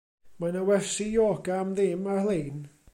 [0.43, 2.61] Mae 'na wersi yoga am ddim ar-lein.